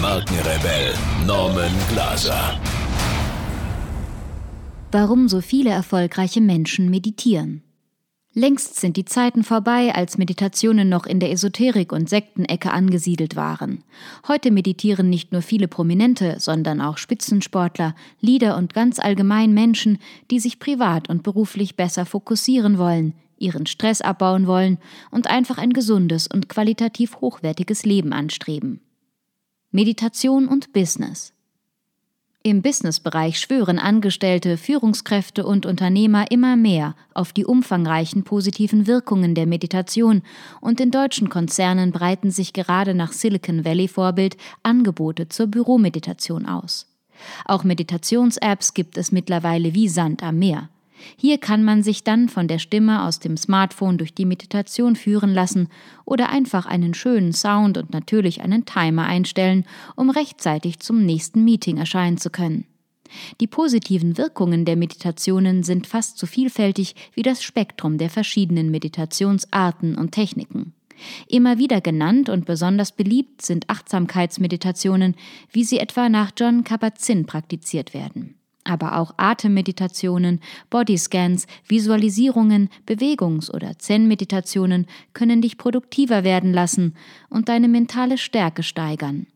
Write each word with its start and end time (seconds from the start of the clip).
Markenrebell 0.00 0.94
Norman 1.26 1.72
Glaser. 1.90 2.58
Warum 4.90 5.28
so 5.28 5.42
viele 5.42 5.68
erfolgreiche 5.68 6.40
Menschen 6.40 6.88
meditieren. 6.88 7.62
Längst 8.32 8.80
sind 8.80 8.96
die 8.96 9.04
Zeiten 9.04 9.44
vorbei, 9.44 9.94
als 9.94 10.16
Meditationen 10.16 10.88
noch 10.88 11.04
in 11.04 11.20
der 11.20 11.30
Esoterik 11.32 11.92
und 11.92 12.08
Sektenecke 12.08 12.70
angesiedelt 12.72 13.36
waren. 13.36 13.84
Heute 14.26 14.50
meditieren 14.50 15.10
nicht 15.10 15.32
nur 15.32 15.42
viele 15.42 15.68
Prominente, 15.68 16.36
sondern 16.38 16.80
auch 16.80 16.96
Spitzensportler, 16.96 17.94
Lieder 18.20 18.56
und 18.56 18.72
ganz 18.72 19.00
allgemein 19.00 19.52
Menschen, 19.52 19.98
die 20.30 20.40
sich 20.40 20.58
privat 20.58 21.10
und 21.10 21.22
beruflich 21.22 21.76
besser 21.76 22.06
fokussieren 22.06 22.78
wollen, 22.78 23.12
ihren 23.36 23.66
Stress 23.66 24.00
abbauen 24.00 24.46
wollen 24.46 24.78
und 25.10 25.26
einfach 25.26 25.58
ein 25.58 25.74
gesundes 25.74 26.26
und 26.26 26.48
qualitativ 26.48 27.16
hochwertiges 27.20 27.84
Leben 27.84 28.14
anstreben. 28.14 28.80
Meditation 29.72 30.48
und 30.48 30.72
Business. 30.72 31.32
Im 32.42 32.60
Businessbereich 32.60 33.38
schwören 33.38 33.78
Angestellte, 33.78 34.56
Führungskräfte 34.56 35.46
und 35.46 35.64
Unternehmer 35.64 36.28
immer 36.32 36.56
mehr 36.56 36.96
auf 37.14 37.32
die 37.32 37.44
umfangreichen 37.44 38.24
positiven 38.24 38.88
Wirkungen 38.88 39.36
der 39.36 39.46
Meditation 39.46 40.22
und 40.60 40.80
in 40.80 40.90
deutschen 40.90 41.28
Konzernen 41.28 41.92
breiten 41.92 42.32
sich 42.32 42.52
gerade 42.52 42.94
nach 42.94 43.12
Silicon 43.12 43.64
Valley 43.64 43.86
Vorbild 43.86 44.36
Angebote 44.64 45.28
zur 45.28 45.46
Büromeditation 45.46 46.46
aus. 46.46 46.88
Auch 47.44 47.62
Meditations-Apps 47.62 48.74
gibt 48.74 48.98
es 48.98 49.12
mittlerweile 49.12 49.72
wie 49.72 49.86
Sand 49.86 50.24
am 50.24 50.40
Meer. 50.40 50.68
Hier 51.16 51.38
kann 51.38 51.64
man 51.64 51.82
sich 51.82 52.04
dann 52.04 52.28
von 52.28 52.48
der 52.48 52.58
Stimme 52.58 53.04
aus 53.04 53.18
dem 53.18 53.36
Smartphone 53.36 53.98
durch 53.98 54.14
die 54.14 54.24
Meditation 54.24 54.96
führen 54.96 55.32
lassen 55.32 55.68
oder 56.04 56.28
einfach 56.30 56.66
einen 56.66 56.94
schönen 56.94 57.32
Sound 57.32 57.78
und 57.78 57.92
natürlich 57.92 58.42
einen 58.42 58.64
Timer 58.64 59.06
einstellen, 59.06 59.64
um 59.96 60.10
rechtzeitig 60.10 60.80
zum 60.80 61.04
nächsten 61.04 61.44
Meeting 61.44 61.76
erscheinen 61.76 62.18
zu 62.18 62.30
können. 62.30 62.66
Die 63.40 63.46
positiven 63.46 64.18
Wirkungen 64.18 64.64
der 64.64 64.76
Meditationen 64.76 65.62
sind 65.62 65.86
fast 65.86 66.18
so 66.18 66.26
vielfältig 66.26 66.94
wie 67.14 67.22
das 67.22 67.42
Spektrum 67.42 67.98
der 67.98 68.10
verschiedenen 68.10 68.70
Meditationsarten 68.70 69.96
und 69.96 70.12
Techniken. 70.12 70.74
Immer 71.28 71.58
wieder 71.58 71.80
genannt 71.80 72.28
und 72.28 72.44
besonders 72.44 72.92
beliebt 72.92 73.42
sind 73.42 73.68
Achtsamkeitsmeditationen, 73.68 75.16
wie 75.50 75.64
sie 75.64 75.78
etwa 75.78 76.08
nach 76.08 76.30
John 76.38 76.62
Kabat-Zinn 76.62 77.26
praktiziert 77.26 77.94
werden 77.94 78.39
aber 78.70 78.96
auch 78.96 79.12
Atemmeditationen, 79.16 80.40
Bodyscans, 80.70 81.46
Visualisierungen, 81.66 82.70
Bewegungs- 82.86 83.50
oder 83.50 83.78
Zen-Meditationen 83.78 84.86
können 85.12 85.42
dich 85.42 85.58
produktiver 85.58 86.24
werden 86.24 86.52
lassen 86.52 86.94
und 87.28 87.48
deine 87.48 87.68
mentale 87.68 88.16
Stärke 88.16 88.62
steigern. 88.62 89.26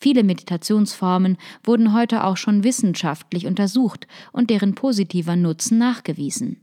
Viele 0.00 0.24
Meditationsformen 0.24 1.36
wurden 1.62 1.92
heute 1.92 2.24
auch 2.24 2.36
schon 2.36 2.64
wissenschaftlich 2.64 3.46
untersucht 3.46 4.06
und 4.32 4.50
deren 4.50 4.74
positiver 4.74 5.36
Nutzen 5.36 5.78
nachgewiesen. 5.78 6.56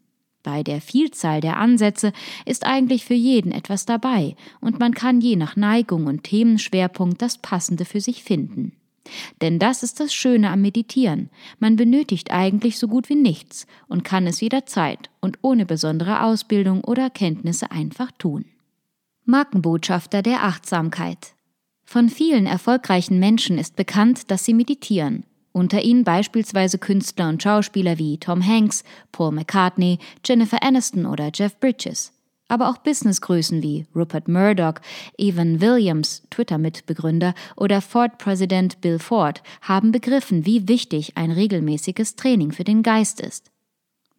Bei 0.43 0.63
der 0.63 0.81
Vielzahl 0.81 1.41
der 1.41 1.57
Ansätze 1.57 2.13
ist 2.45 2.65
eigentlich 2.65 3.05
für 3.05 3.13
jeden 3.13 3.51
etwas 3.51 3.85
dabei 3.85 4.35
und 4.59 4.79
man 4.79 4.93
kann 4.93 5.21
je 5.21 5.35
nach 5.35 5.55
Neigung 5.55 6.07
und 6.07 6.23
Themenschwerpunkt 6.23 7.21
das 7.21 7.37
Passende 7.37 7.85
für 7.85 8.01
sich 8.01 8.23
finden. 8.23 8.76
Denn 9.41 9.59
das 9.59 9.83
ist 9.83 9.99
das 9.99 10.13
Schöne 10.13 10.49
am 10.49 10.61
Meditieren. 10.61 11.29
Man 11.59 11.75
benötigt 11.75 12.31
eigentlich 12.31 12.77
so 12.77 12.87
gut 12.87 13.09
wie 13.09 13.15
nichts 13.15 13.67
und 13.87 14.03
kann 14.03 14.27
es 14.27 14.41
jederzeit 14.41 15.09
und 15.21 15.39
ohne 15.41 15.65
besondere 15.65 16.23
Ausbildung 16.23 16.83
oder 16.83 17.09
Kenntnisse 17.09 17.71
einfach 17.71 18.11
tun. 18.13 18.45
Markenbotschafter 19.25 20.21
der 20.21 20.43
Achtsamkeit. 20.43 21.33
Von 21.85 22.09
vielen 22.09 22.45
erfolgreichen 22.45 23.19
Menschen 23.19 23.57
ist 23.57 23.75
bekannt, 23.75 24.31
dass 24.31 24.45
sie 24.45 24.53
meditieren. 24.53 25.25
Unter 25.51 25.81
ihnen 25.81 26.03
beispielsweise 26.03 26.77
Künstler 26.77 27.29
und 27.29 27.41
Schauspieler 27.41 27.97
wie 27.97 28.17
Tom 28.17 28.45
Hanks, 28.45 28.83
Paul 29.11 29.31
McCartney, 29.31 29.97
Jennifer 30.25 30.61
Aniston 30.61 31.05
oder 31.05 31.31
Jeff 31.33 31.59
Bridges 31.59 32.13
aber 32.47 32.69
auch 32.69 32.77
Businessgrößen 32.77 33.61
wie 33.61 33.85
Rupert 33.95 34.27
Murdoch, 34.27 34.75
Evan 35.17 35.61
Williams, 35.61 36.23
Twitter-Mitbegründer 36.29 37.33
oder 37.55 37.81
Ford-Präsident 37.81 38.81
Bill 38.81 38.99
Ford 38.99 39.43
haben 39.61 39.91
begriffen, 39.91 40.45
wie 40.45 40.67
wichtig 40.67 41.13
ein 41.15 41.31
regelmäßiges 41.31 42.15
Training 42.15 42.51
für 42.51 42.63
den 42.63 42.83
Geist 42.83 43.21
ist. 43.21 43.51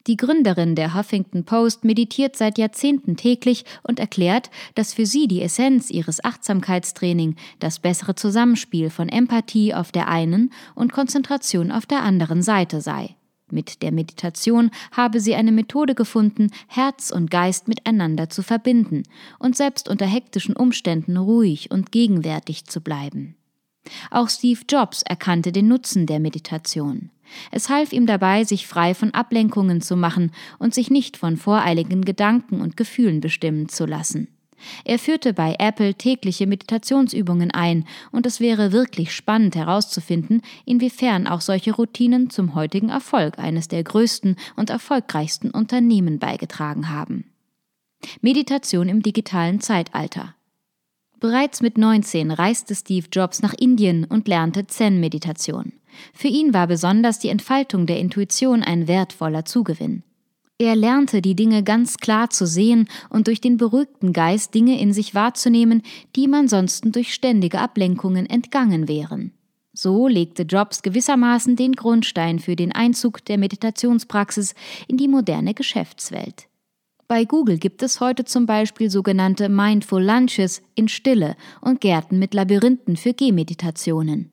Die 0.07 0.17
Gründerin 0.17 0.75
der 0.75 0.95
Huffington 0.95 1.45
Post 1.45 1.85
meditiert 1.85 2.35
seit 2.35 2.57
Jahrzehnten 2.57 3.19
täglich 3.19 3.67
und 3.83 4.01
erklärt, 4.01 4.51
dass 4.75 4.95
für 4.95 5.05
sie 5.05 5.29
die 5.29 5.43
Essenz 5.43 5.91
ihres 5.91 6.25
Achtsamkeitstraining 6.25 7.37
das 7.59 7.79
bessere 7.79 8.15
Zusammenspiel 8.15 8.89
von 8.89 9.11
Empathie 9.11 9.75
auf 9.75 9.93
der 9.93 10.09
einen 10.09 10.51
und 10.75 10.95
Konzentration 10.95 11.71
auf 11.71 11.85
der 11.85 12.03
anderen 12.03 12.43
Seite 12.43 12.81
sei. 12.81 13.18
Mit 13.53 13.83
der 13.83 13.93
Meditation 13.93 14.71
habe 14.93 15.21
sie 15.21 15.35
eine 15.35 15.53
Methode 15.53 15.95
gefunden, 15.95 16.51
Herz 16.67 17.11
und 17.11 17.31
Geist 17.31 17.69
miteinander 17.69 18.29
zu 18.31 18.43
verbinden 18.43 19.05
und 19.39 19.57
selbst 19.57 19.89
unter 19.89 20.07
hektischen 20.07 20.57
Umständen 20.57 21.17
ruhig 21.17 21.71
und 21.71 21.93
gegenwärtig 21.93 22.67
zu 22.67 22.81
bleiben. 22.81 23.37
Auch 24.11 24.29
Steve 24.29 24.61
Jobs 24.69 25.03
erkannte 25.03 25.53
den 25.53 25.69
Nutzen 25.69 26.07
der 26.07 26.21
Meditation. 26.21 27.11
Es 27.51 27.69
half 27.69 27.93
ihm 27.93 28.07
dabei, 28.07 28.45
sich 28.45 28.67
frei 28.67 28.95
von 28.95 29.13
Ablenkungen 29.13 29.81
zu 29.81 29.97
machen 29.97 30.33
und 30.59 30.75
sich 30.75 30.91
nicht 30.91 31.17
von 31.17 31.37
voreiligen 31.37 32.05
Gedanken 32.05 32.61
und 32.61 32.77
Gefühlen 32.77 33.21
bestimmen 33.21 33.69
zu 33.69 33.87
lassen. 33.87 34.29
Er 34.85 34.99
führte 34.99 35.33
bei 35.33 35.57
Apple 35.59 35.95
tägliche 35.95 36.47
Meditationsübungen 36.47 37.51
ein, 37.51 37.87
und 38.13 38.27
es 38.27 38.41
wäre 38.41 38.73
wirklich 38.73 39.13
spannend 39.13 39.55
herauszufinden, 39.55 40.43
inwiefern 40.65 41.27
auch 41.27 41.41
solche 41.41 41.75
Routinen 41.75 42.31
zum 42.31 42.55
heutigen 42.55 42.89
Erfolg 42.89 43.39
eines 43.39 43.69
der 43.69 43.83
größten 43.83 44.37
und 44.57 44.71
erfolgreichsten 44.71 45.51
Unternehmen 45.51 46.19
beigetragen 46.19 46.91
haben. 46.91 47.25
Meditation 48.21 48.89
im 48.89 49.03
digitalen 49.03 49.61
Zeitalter. 49.61 50.35
Bereits 51.21 51.61
mit 51.61 51.79
19 51.79 52.31
reiste 52.31 52.75
Steve 52.77 53.07
Jobs 53.11 53.43
nach 53.43 53.55
Indien 53.55 54.05
und 54.05 54.29
lernte 54.29 54.67
Zen-Meditation. 54.67 55.73
Für 56.15 56.29
ihn 56.29 56.55
war 56.55 56.69
besonders 56.69 57.19
die 57.19 57.29
Entfaltung 57.29 57.87
der 57.87 57.99
Intuition 57.99 58.63
ein 58.63 58.87
wertvoller 58.87 59.45
Zugewinn. 59.45 60.05
Er 60.61 60.75
lernte 60.75 61.23
die 61.23 61.37
Dinge 61.37 61.63
ganz 61.63 61.99
klar 61.99 62.31
zu 62.31 62.45
sehen 62.45 62.89
und 63.11 63.29
durch 63.29 63.41
den 63.41 63.59
beruhigten 63.59 64.13
Geist 64.13 64.55
Dinge 64.55 64.81
in 64.81 64.93
sich 64.93 65.15
wahrzunehmen, 65.15 65.83
die 66.17 66.25
ihm 66.25 66.35
ansonsten 66.35 66.91
durch 66.91 67.15
ständige 67.15 67.61
Ablenkungen 67.61 68.27
entgangen 68.27 68.89
wären. 68.89 69.33
So 69.73 70.09
legte 70.09 70.43
Jobs 70.43 70.83
gewissermaßen 70.83 71.55
den 71.55 71.75
Grundstein 71.75 72.41
für 72.41 72.57
den 72.57 72.73
Einzug 72.73 73.25
der 73.27 73.39
Meditationspraxis 73.39 74.57
in 74.89 74.97
die 74.97 75.07
moderne 75.07 75.55
Geschäftswelt. 75.55 76.49
Bei 77.07 77.25
Google 77.25 77.59
gibt 77.59 77.85
es 77.85 78.01
heute 78.01 78.25
zum 78.25 78.45
Beispiel 78.45 78.91
sogenannte 78.91 79.49
Mindful 79.49 80.03
Lunches 80.03 80.63
in 80.75 80.89
Stille 80.89 81.37
und 81.61 81.81
Gärten 81.81 82.19
mit 82.19 82.35
Labyrinthen 82.35 82.97
für 82.97 83.15
Gehmeditationen. 83.15 84.33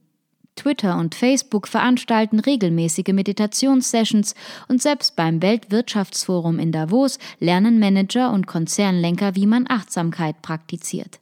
Twitter 0.55 0.97
und 0.97 1.15
Facebook 1.15 1.67
veranstalten 1.67 2.39
regelmäßige 2.39 3.13
Meditationssessions 3.13 4.35
und 4.67 4.81
selbst 4.81 5.15
beim 5.15 5.41
Weltwirtschaftsforum 5.41 6.59
in 6.59 6.71
Davos 6.71 7.19
lernen 7.39 7.79
Manager 7.79 8.31
und 8.31 8.47
Konzernlenker, 8.47 9.35
wie 9.35 9.47
man 9.47 9.65
Achtsamkeit 9.69 10.41
praktiziert. 10.41 11.19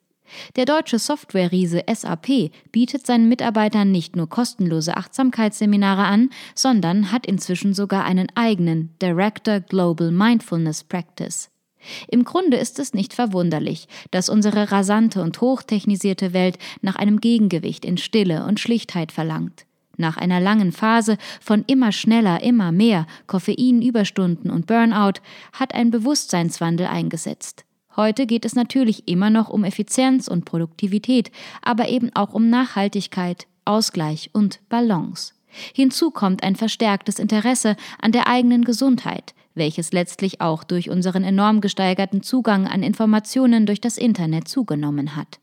Der 0.56 0.66
deutsche 0.66 1.00
Software-Riese 1.00 1.84
SAP 1.94 2.52
bietet 2.72 3.06
seinen 3.06 3.30
Mitarbeitern 3.30 3.92
nicht 3.92 4.16
nur 4.16 4.30
kostenlose 4.30 4.98
Achtsamkeitsseminare 4.98 6.04
an, 6.04 6.30
sondern 6.56 7.12
hat 7.12 7.26
inzwischen 7.26 7.74
sogar 7.74 8.06
einen 8.06 8.28
eigenen 8.36 8.96
Director 9.02 9.60
Global 9.60 10.12
Mindfulness 10.12 10.84
Practice. 10.84 11.53
Im 12.08 12.24
Grunde 12.24 12.58
ist 12.58 12.80
es 12.80 12.94
nicht 12.94 13.14
verwunderlich, 13.14 13.88
dass 14.12 14.30
unsere 14.30 14.72
rasante 14.72 15.22
und 15.22 15.40
hochtechnisierte 15.42 16.34
Welt 16.34 16.58
nach 16.82 16.96
einem 16.96 17.20
Gegengewicht 17.20 17.86
in 17.86 17.98
Stille 17.98 18.46
und 18.46 18.60
Schlichtheit 18.60 19.12
verlangt. 19.12 19.66
Nach 19.96 20.18
einer 20.18 20.40
langen 20.40 20.72
Phase 20.72 21.18
von 21.40 21.64
immer 21.68 21.92
schneller, 21.92 22.42
immer 22.42 22.72
mehr, 22.72 23.06
Koffeinüberstunden 23.28 24.50
und 24.50 24.66
Burnout 24.66 25.22
hat 25.52 25.76
ein 25.76 25.92
Bewusstseinswandel 25.92 26.88
eingesetzt. 26.88 27.66
Heute 27.96 28.26
geht 28.26 28.44
es 28.44 28.56
natürlich 28.56 29.08
immer 29.08 29.30
noch 29.30 29.50
um 29.50 29.64
Effizienz 29.64 30.28
und 30.28 30.46
Produktivität, 30.46 31.32
aber 31.62 31.90
eben 31.90 32.10
auch 32.16 32.34
um 32.34 32.50
Nachhaltigkeit, 32.50 33.46
Ausgleich 33.66 34.32
und 34.34 34.62
Balance. 34.68 35.34
Hinzu 35.76 36.10
kommt 36.10 36.42
ein 36.42 36.56
verstärktes 36.56 37.20
Interesse 37.20 37.76
an 38.02 38.12
der 38.12 38.28
eigenen 38.28 38.64
Gesundheit, 38.64 39.36
welches 39.56 39.92
letztlich 39.92 40.42
auch 40.42 40.64
durch 40.64 40.90
unseren 40.90 41.24
enorm 41.24 41.62
gesteigerten 41.62 42.24
Zugang 42.24 42.68
an 42.68 42.84
Informationen 42.84 43.66
durch 43.66 43.82
das 43.82 43.98
Internet 43.98 44.48
zugenommen 44.48 45.16
hat. 45.16 45.40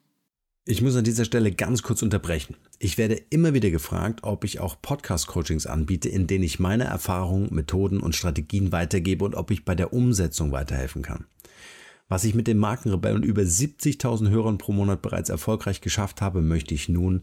Ich 0.66 0.82
muss 0.82 0.94
an 0.94 1.04
dieser 1.04 1.24
Stelle 1.24 1.52
ganz 1.52 1.82
kurz 1.82 2.02
unterbrechen. 2.02 2.54
Ich 2.78 2.98
werde 2.98 3.20
immer 3.30 3.54
wieder 3.54 3.70
gefragt, 3.70 4.20
ob 4.22 4.44
ich 4.44 4.60
auch 4.60 4.80
Podcast-Coachings 4.80 5.66
anbiete, 5.66 6.08
in 6.08 6.26
denen 6.26 6.44
ich 6.44 6.60
meine 6.60 6.84
Erfahrungen, 6.84 7.52
Methoden 7.52 8.00
und 8.00 8.14
Strategien 8.14 8.70
weitergebe 8.70 9.24
und 9.24 9.34
ob 9.34 9.50
ich 9.50 9.64
bei 9.64 9.74
der 9.74 9.92
Umsetzung 9.92 10.52
weiterhelfen 10.52 11.02
kann. 11.02 11.24
Was 12.08 12.24
ich 12.24 12.34
mit 12.34 12.46
dem 12.46 12.58
Markenrebell 12.58 13.14
und 13.14 13.24
über 13.24 13.42
70.000 13.42 14.30
Hörern 14.30 14.58
pro 14.58 14.72
Monat 14.72 15.00
bereits 15.00 15.30
erfolgreich 15.30 15.80
geschafft 15.80 16.20
habe, 16.20 16.42
möchte 16.42 16.74
ich 16.74 16.88
nun 16.88 17.22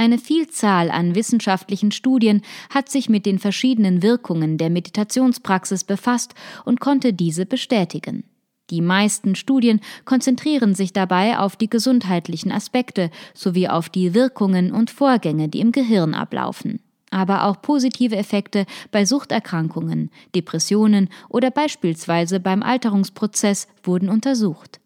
Eine 0.00 0.16
Vielzahl 0.16 0.90
an 0.90 1.14
wissenschaftlichen 1.14 1.92
Studien 1.92 2.40
hat 2.70 2.88
sich 2.88 3.10
mit 3.10 3.26
den 3.26 3.38
verschiedenen 3.38 4.02
Wirkungen 4.02 4.56
der 4.56 4.70
Meditationspraxis 4.70 5.84
befasst 5.84 6.32
und 6.64 6.80
konnte 6.80 7.12
diese 7.12 7.44
bestätigen. 7.44 8.24
Die 8.70 8.80
meisten 8.80 9.34
Studien 9.34 9.82
konzentrieren 10.06 10.74
sich 10.74 10.94
dabei 10.94 11.38
auf 11.38 11.54
die 11.54 11.68
gesundheitlichen 11.68 12.50
Aspekte 12.50 13.10
sowie 13.34 13.68
auf 13.68 13.90
die 13.90 14.14
Wirkungen 14.14 14.72
und 14.72 14.88
Vorgänge, 14.88 15.50
die 15.50 15.60
im 15.60 15.70
Gehirn 15.70 16.14
ablaufen. 16.14 16.80
Aber 17.10 17.44
auch 17.44 17.60
positive 17.60 18.16
Effekte 18.16 18.64
bei 18.90 19.04
Suchterkrankungen, 19.04 20.10
Depressionen 20.34 21.10
oder 21.28 21.50
beispielsweise 21.50 22.40
beim 22.40 22.62
Alterungsprozess 22.62 23.68
wurden 23.82 24.08
untersucht. 24.08 24.79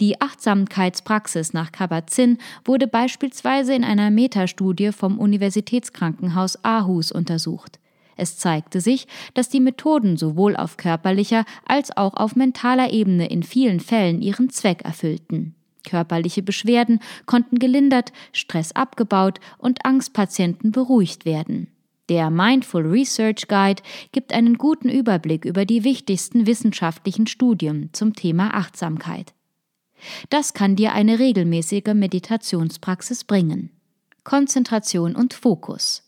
Die 0.00 0.20
Achtsamkeitspraxis 0.20 1.52
nach 1.52 1.72
Kabat-Zinn 1.72 2.38
wurde 2.64 2.86
beispielsweise 2.86 3.74
in 3.74 3.84
einer 3.84 4.10
Metastudie 4.10 4.92
vom 4.92 5.18
Universitätskrankenhaus 5.18 6.64
Aarhus 6.64 7.12
untersucht. 7.12 7.78
Es 8.16 8.38
zeigte 8.38 8.80
sich, 8.80 9.06
dass 9.34 9.48
die 9.48 9.60
Methoden 9.60 10.16
sowohl 10.16 10.56
auf 10.56 10.76
körperlicher 10.76 11.44
als 11.66 11.96
auch 11.96 12.14
auf 12.14 12.34
mentaler 12.34 12.90
Ebene 12.90 13.28
in 13.28 13.42
vielen 13.42 13.80
Fällen 13.80 14.22
ihren 14.22 14.50
Zweck 14.50 14.82
erfüllten. 14.82 15.54
Körperliche 15.84 16.42
Beschwerden 16.42 17.00
konnten 17.26 17.58
gelindert, 17.58 18.12
Stress 18.32 18.72
abgebaut 18.72 19.38
und 19.58 19.84
Angstpatienten 19.84 20.72
beruhigt 20.72 21.24
werden. 21.24 21.68
Der 22.08 22.30
Mindful 22.30 22.86
Research 22.86 23.48
Guide 23.48 23.82
gibt 24.12 24.32
einen 24.32 24.58
guten 24.58 24.88
Überblick 24.88 25.44
über 25.44 25.64
die 25.64 25.84
wichtigsten 25.84 26.46
wissenschaftlichen 26.46 27.26
Studien 27.26 27.90
zum 27.92 28.14
Thema 28.14 28.54
Achtsamkeit. 28.54 29.34
Das 30.30 30.54
kann 30.54 30.76
dir 30.76 30.92
eine 30.92 31.18
regelmäßige 31.18 31.94
Meditationspraxis 31.94 33.24
bringen. 33.24 33.70
Konzentration 34.24 35.14
und 35.14 35.34
Fokus. 35.34 36.02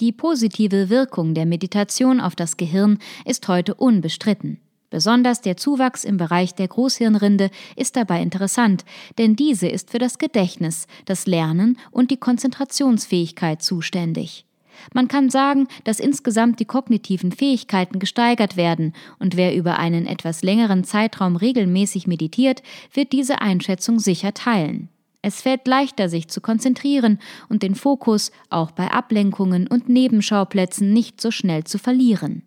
Die 0.00 0.12
positive 0.12 0.90
Wirkung 0.90 1.34
der 1.34 1.46
Meditation 1.46 2.20
auf 2.20 2.34
das 2.34 2.56
Gehirn 2.56 2.98
ist 3.24 3.46
heute 3.48 3.74
unbestritten. 3.74 4.60
Besonders 4.90 5.40
der 5.40 5.56
Zuwachs 5.56 6.04
im 6.04 6.16
Bereich 6.16 6.54
der 6.54 6.68
Großhirnrinde 6.68 7.50
ist 7.74 7.96
dabei 7.96 8.22
interessant, 8.22 8.84
denn 9.18 9.34
diese 9.34 9.66
ist 9.66 9.90
für 9.90 9.98
das 9.98 10.18
Gedächtnis, 10.18 10.86
das 11.04 11.26
Lernen 11.26 11.78
und 11.90 12.12
die 12.12 12.16
Konzentrationsfähigkeit 12.16 13.60
zuständig. 13.60 14.46
Man 14.92 15.08
kann 15.08 15.30
sagen, 15.30 15.68
dass 15.84 16.00
insgesamt 16.00 16.60
die 16.60 16.64
kognitiven 16.64 17.32
Fähigkeiten 17.32 17.98
gesteigert 17.98 18.56
werden, 18.56 18.92
und 19.18 19.36
wer 19.36 19.54
über 19.54 19.78
einen 19.78 20.06
etwas 20.06 20.42
längeren 20.42 20.84
Zeitraum 20.84 21.36
regelmäßig 21.36 22.06
meditiert, 22.06 22.62
wird 22.92 23.12
diese 23.12 23.40
Einschätzung 23.40 23.98
sicher 23.98 24.34
teilen. 24.34 24.88
Es 25.22 25.40
fällt 25.40 25.66
leichter, 25.66 26.08
sich 26.08 26.28
zu 26.28 26.40
konzentrieren 26.40 27.18
und 27.48 27.62
den 27.62 27.74
Fokus 27.74 28.30
auch 28.50 28.70
bei 28.70 28.90
Ablenkungen 28.90 29.66
und 29.66 29.88
Nebenschauplätzen 29.88 30.92
nicht 30.92 31.20
so 31.20 31.30
schnell 31.30 31.64
zu 31.64 31.78
verlieren. 31.78 32.42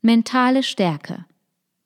Mentale 0.00 0.62
Stärke 0.62 1.26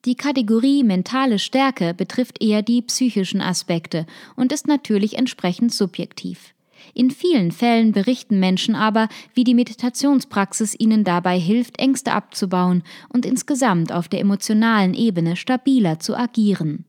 die 0.06 0.14
Kategorie 0.14 0.82
mentale 0.82 1.38
Stärke 1.38 1.92
betrifft 1.92 2.42
eher 2.42 2.62
die 2.62 2.80
psychischen 2.80 3.42
Aspekte 3.42 4.06
und 4.34 4.50
ist 4.50 4.66
natürlich 4.66 5.18
entsprechend 5.18 5.74
subjektiv. 5.74 6.54
In 6.94 7.10
vielen 7.10 7.52
Fällen 7.52 7.92
berichten 7.92 8.40
Menschen 8.40 8.74
aber, 8.74 9.08
wie 9.34 9.44
die 9.44 9.54
Meditationspraxis 9.54 10.74
ihnen 10.78 11.04
dabei 11.04 11.38
hilft, 11.38 11.78
Ängste 11.78 12.12
abzubauen 12.12 12.82
und 13.08 13.26
insgesamt 13.26 13.92
auf 13.92 14.08
der 14.08 14.20
emotionalen 14.20 14.94
Ebene 14.94 15.36
stabiler 15.36 16.00
zu 16.00 16.16
agieren. 16.16 16.84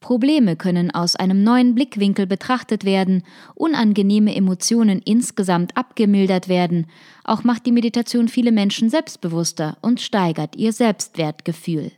Probleme 0.00 0.56
können 0.56 0.92
aus 0.92 1.16
einem 1.16 1.42
neuen 1.42 1.74
Blickwinkel 1.74 2.26
betrachtet 2.26 2.84
werden, 2.84 3.24
unangenehme 3.54 4.34
Emotionen 4.34 5.02
insgesamt 5.04 5.76
abgemildert 5.76 6.48
werden, 6.48 6.86
auch 7.24 7.42
macht 7.42 7.66
die 7.66 7.72
Meditation 7.72 8.28
viele 8.28 8.52
Menschen 8.52 8.90
selbstbewusster 8.90 9.76
und 9.82 10.00
steigert 10.00 10.56
ihr 10.56 10.72
Selbstwertgefühl. 10.72 11.90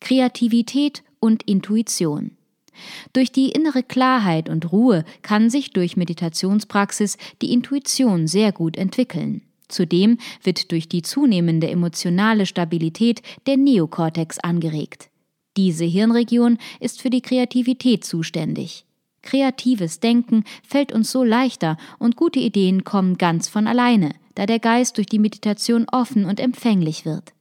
Kreativität 0.00 1.02
und 1.18 1.42
Intuition 1.44 2.37
durch 3.12 3.32
die 3.32 3.50
innere 3.50 3.82
Klarheit 3.82 4.48
und 4.48 4.72
Ruhe 4.72 5.04
kann 5.22 5.50
sich 5.50 5.70
durch 5.70 5.96
Meditationspraxis 5.96 7.16
die 7.42 7.52
Intuition 7.52 8.26
sehr 8.26 8.52
gut 8.52 8.76
entwickeln. 8.76 9.42
Zudem 9.68 10.18
wird 10.42 10.72
durch 10.72 10.88
die 10.88 11.02
zunehmende 11.02 11.68
emotionale 11.68 12.46
Stabilität 12.46 13.22
der 13.46 13.56
Neokortex 13.56 14.38
angeregt. 14.38 15.10
Diese 15.56 15.84
Hirnregion 15.84 16.58
ist 16.80 17.02
für 17.02 17.10
die 17.10 17.20
Kreativität 17.20 18.04
zuständig. 18.04 18.84
Kreatives 19.22 20.00
Denken 20.00 20.44
fällt 20.66 20.92
uns 20.92 21.10
so 21.10 21.24
leichter 21.24 21.76
und 21.98 22.16
gute 22.16 22.38
Ideen 22.38 22.84
kommen 22.84 23.18
ganz 23.18 23.48
von 23.48 23.66
alleine, 23.66 24.14
da 24.36 24.46
der 24.46 24.60
Geist 24.60 24.96
durch 24.96 25.08
die 25.08 25.18
Meditation 25.18 25.86
offen 25.90 26.24
und 26.24 26.40
empfänglich 26.40 27.04
wird. 27.04 27.32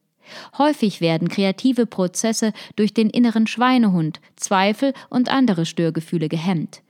Häufig 0.57 1.01
werden 1.01 1.29
kreative 1.29 1.85
Prozesse 1.85 2.53
durch 2.75 2.93
den 2.93 3.09
inneren 3.09 3.47
Schweinehund, 3.47 4.19
Zweifel 4.35 4.93
und 5.09 5.29
andere 5.29 5.65
Störgefühle 5.65 6.29
gehemmt. 6.29 6.81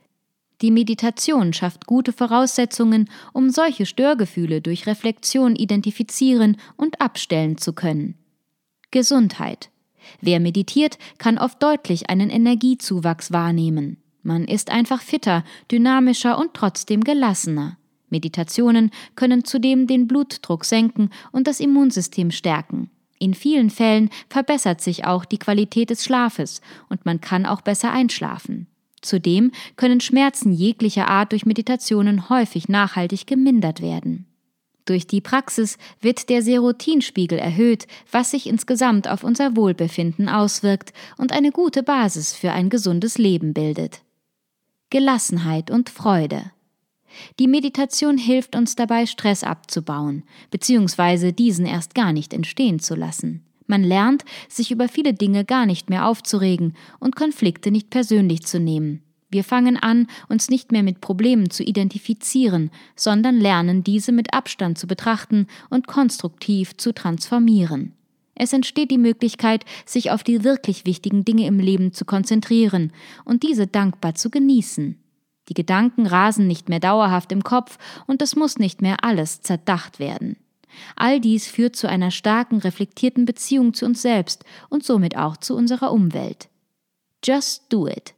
Die 0.60 0.72
Meditation 0.72 1.52
schafft 1.52 1.86
gute 1.86 2.12
Voraussetzungen, 2.12 3.08
um 3.32 3.50
solche 3.50 3.86
Störgefühle 3.86 4.60
durch 4.60 4.86
Reflexion 4.86 5.54
identifizieren 5.54 6.56
und 6.76 7.00
abstellen 7.00 7.58
zu 7.58 7.72
können. 7.72 8.16
Gesundheit. 8.90 9.70
Wer 10.20 10.40
meditiert, 10.40 10.98
kann 11.18 11.38
oft 11.38 11.62
deutlich 11.62 12.10
einen 12.10 12.30
Energiezuwachs 12.30 13.30
wahrnehmen. 13.30 13.98
Man 14.22 14.44
ist 14.46 14.70
einfach 14.70 15.00
fitter, 15.00 15.44
dynamischer 15.70 16.38
und 16.38 16.54
trotzdem 16.54 17.04
gelassener. 17.04 17.78
Meditationen 18.10 18.90
können 19.14 19.44
zudem 19.44 19.86
den 19.86 20.08
Blutdruck 20.08 20.64
senken 20.64 21.10
und 21.30 21.46
das 21.46 21.60
Immunsystem 21.60 22.30
stärken. 22.30 22.90
In 23.18 23.34
vielen 23.34 23.70
Fällen 23.70 24.10
verbessert 24.28 24.80
sich 24.80 25.04
auch 25.04 25.24
die 25.24 25.38
Qualität 25.38 25.90
des 25.90 26.04
Schlafes 26.04 26.60
und 26.88 27.04
man 27.04 27.20
kann 27.20 27.46
auch 27.46 27.60
besser 27.60 27.92
einschlafen. 27.92 28.66
Zudem 29.00 29.52
können 29.76 30.00
Schmerzen 30.00 30.52
jeglicher 30.52 31.08
Art 31.08 31.32
durch 31.32 31.46
Meditationen 31.46 32.28
häufig 32.28 32.68
nachhaltig 32.68 33.26
gemindert 33.26 33.80
werden. 33.80 34.26
Durch 34.84 35.06
die 35.06 35.20
Praxis 35.20 35.76
wird 36.00 36.30
der 36.30 36.42
Serotinspiegel 36.42 37.38
erhöht, 37.38 37.86
was 38.10 38.30
sich 38.30 38.46
insgesamt 38.46 39.06
auf 39.06 39.22
unser 39.22 39.54
Wohlbefinden 39.54 40.28
auswirkt 40.28 40.94
und 41.18 41.32
eine 41.32 41.52
gute 41.52 41.82
Basis 41.82 42.34
für 42.34 42.52
ein 42.52 42.70
gesundes 42.70 43.18
Leben 43.18 43.52
bildet. 43.52 44.00
Gelassenheit 44.90 45.70
und 45.70 45.90
Freude. 45.90 46.52
Die 47.38 47.48
Meditation 47.48 48.18
hilft 48.18 48.56
uns 48.56 48.76
dabei, 48.76 49.06
Stress 49.06 49.44
abzubauen, 49.44 50.24
beziehungsweise 50.50 51.32
diesen 51.32 51.66
erst 51.66 51.94
gar 51.94 52.12
nicht 52.12 52.32
entstehen 52.32 52.78
zu 52.78 52.94
lassen. 52.94 53.44
Man 53.66 53.84
lernt, 53.84 54.24
sich 54.48 54.70
über 54.70 54.88
viele 54.88 55.12
Dinge 55.12 55.44
gar 55.44 55.66
nicht 55.66 55.90
mehr 55.90 56.06
aufzuregen 56.06 56.74
und 57.00 57.16
Konflikte 57.16 57.70
nicht 57.70 57.90
persönlich 57.90 58.44
zu 58.44 58.58
nehmen. 58.58 59.02
Wir 59.30 59.44
fangen 59.44 59.76
an, 59.76 60.06
uns 60.28 60.48
nicht 60.48 60.72
mehr 60.72 60.82
mit 60.82 61.02
Problemen 61.02 61.50
zu 61.50 61.62
identifizieren, 61.62 62.70
sondern 62.96 63.36
lernen, 63.38 63.84
diese 63.84 64.10
mit 64.10 64.32
Abstand 64.32 64.78
zu 64.78 64.86
betrachten 64.86 65.46
und 65.68 65.86
konstruktiv 65.86 66.76
zu 66.78 66.94
transformieren. 66.94 67.92
Es 68.34 68.52
entsteht 68.52 68.90
die 68.90 68.98
Möglichkeit, 68.98 69.64
sich 69.84 70.10
auf 70.12 70.22
die 70.22 70.44
wirklich 70.44 70.86
wichtigen 70.86 71.24
Dinge 71.24 71.46
im 71.46 71.58
Leben 71.58 71.92
zu 71.92 72.04
konzentrieren 72.04 72.92
und 73.24 73.42
diese 73.42 73.66
dankbar 73.66 74.14
zu 74.14 74.30
genießen. 74.30 74.96
Die 75.48 75.54
Gedanken 75.54 76.06
rasen 76.06 76.46
nicht 76.46 76.68
mehr 76.68 76.80
dauerhaft 76.80 77.32
im 77.32 77.42
Kopf 77.42 77.78
und 78.06 78.22
es 78.22 78.36
muss 78.36 78.58
nicht 78.58 78.82
mehr 78.82 79.02
alles 79.02 79.40
zerdacht 79.40 79.98
werden. 79.98 80.36
All 80.96 81.20
dies 81.20 81.48
führt 81.48 81.76
zu 81.76 81.88
einer 81.88 82.10
starken, 82.10 82.58
reflektierten 82.58 83.24
Beziehung 83.24 83.74
zu 83.74 83.84
uns 83.86 84.02
selbst 84.02 84.44
und 84.68 84.84
somit 84.84 85.16
auch 85.16 85.36
zu 85.36 85.56
unserer 85.56 85.92
Umwelt. 85.92 86.48
Just 87.24 87.64
do 87.72 87.88
it. 87.88 88.14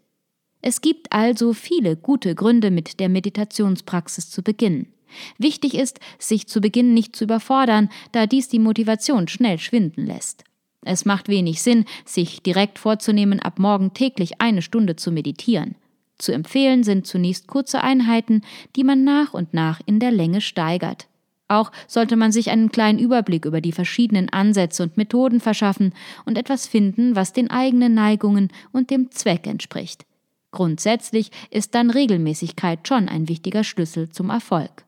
Es 0.61 0.83
gibt 0.83 1.13
also 1.13 1.55
viele 1.55 1.97
gute 1.97 2.35
Gründe, 2.35 2.71
mit 2.71 3.01
der 3.01 3.09
Meditationspraxis 3.09 4.31
zu 4.31 4.43
beginnen. 4.43 4.93
Wichtig 5.39 5.75
ist, 5.75 6.01
sich 6.19 6.47
zu 6.47 6.61
Beginn 6.61 6.95
nicht 6.95 7.17
zu 7.17 7.25
überfordern, 7.25 7.89
da 8.13 8.27
dies 8.27 8.49
die 8.49 8.59
Motivation 8.59 9.27
schnell 9.27 9.59
schwinden 9.59 10.07
lässt. 10.07 10.45
Es 10.83 11.05
macht 11.05 11.29
wenig 11.29 11.63
Sinn, 11.63 11.85
sich 12.05 12.43
direkt 12.43 12.79
vorzunehmen, 12.79 13.41
ab 13.41 13.59
morgen 13.59 13.93
täglich 13.93 14.41
eine 14.41 14.63
Stunde 14.63 14.97
zu 14.97 15.11
meditieren. 15.11 15.75
Zu 16.21 16.33
empfehlen 16.33 16.85
sind 16.85 17.07
zunächst 17.07 17.47
kurze 17.47 17.83
Einheiten, 17.83 18.43
die 18.77 18.85
man 18.85 19.05
nach 19.05 19.33
und 19.33 19.55
nach 19.55 19.81
in 19.87 19.99
der 20.01 20.11
Länge 20.11 20.43
steigert. 20.43 21.07
Auch 21.49 21.73
sollte 21.89 22.15
man 22.15 22.31
sich 22.31 22.51
einen 22.51 22.71
kleinen 22.71 22.99
Überblick 22.99 23.47
über 23.47 23.63
die 23.63 23.73
verschiedenen 23.73 24.29
Ansätze 24.29 24.83
und 24.83 24.99
Methoden 24.99 25.41
verschaffen 25.41 25.95
und 26.27 26.37
etwas 26.37 26.67
finden, 26.67 27.17
was 27.17 27.33
den 27.33 27.51
eigenen 27.51 27.95
Neigungen 27.95 28.49
und 28.71 28.91
dem 28.91 29.11
Zweck 29.11 29.47
entspricht. 29.47 30.05
Grundsätzlich 30.53 31.31
ist 31.51 31.75
dann 31.75 31.91
Regelmäßigkeit 31.91 32.87
schon 32.87 33.09
ein 33.09 33.29
wichtiger 33.29 33.65
Schlüssel 33.65 34.11
zum 34.11 34.29
Erfolg. 34.29 34.85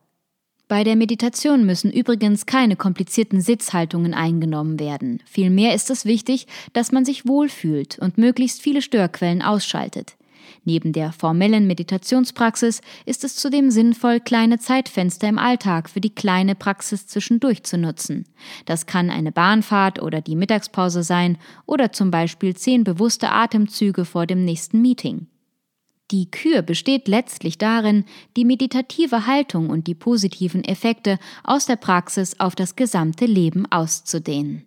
Bei 0.68 0.84
der 0.84 0.96
Meditation 0.96 1.64
müssen 1.64 1.90
übrigens 1.90 2.44
keine 2.44 2.76
komplizierten 2.76 3.40
Sitzhaltungen 3.40 4.12
eingenommen 4.12 4.78
werden. 4.78 5.22
Vielmehr 5.24 5.74
ist 5.74 5.90
es 5.90 6.04
wichtig, 6.04 6.46
dass 6.74 6.92
man 6.92 7.06
sich 7.06 7.26
wohlfühlt 7.26 7.98
und 7.98 8.18
möglichst 8.18 8.60
viele 8.60 8.82
Störquellen 8.82 9.40
ausschaltet. 9.40 10.16
Neben 10.64 10.92
der 10.92 11.12
formellen 11.12 11.66
Meditationspraxis 11.66 12.82
ist 13.04 13.24
es 13.24 13.34
zudem 13.34 13.70
sinnvoll, 13.72 14.20
kleine 14.20 14.58
Zeitfenster 14.58 15.28
im 15.28 15.38
Alltag 15.38 15.90
für 15.90 16.00
die 16.00 16.14
kleine 16.14 16.54
Praxis 16.54 17.08
zwischendurch 17.08 17.64
zu 17.64 17.78
nutzen. 17.78 18.26
Das 18.64 18.86
kann 18.86 19.10
eine 19.10 19.32
Bahnfahrt 19.32 20.00
oder 20.00 20.20
die 20.20 20.36
Mittagspause 20.36 21.02
sein 21.02 21.38
oder 21.66 21.90
zum 21.90 22.12
Beispiel 22.12 22.54
zehn 22.54 22.84
bewusste 22.84 23.30
Atemzüge 23.30 24.04
vor 24.04 24.26
dem 24.26 24.44
nächsten 24.44 24.80
Meeting. 24.80 25.26
Die 26.12 26.30
Kür 26.30 26.62
besteht 26.62 27.08
letztlich 27.08 27.58
darin, 27.58 28.04
die 28.36 28.44
meditative 28.44 29.26
Haltung 29.26 29.70
und 29.70 29.86
die 29.86 29.94
positiven 29.94 30.62
Effekte 30.62 31.18
aus 31.42 31.66
der 31.66 31.76
Praxis 31.76 32.38
auf 32.38 32.54
das 32.54 32.76
gesamte 32.76 33.24
Leben 33.24 33.64
auszudehnen. 33.72 34.66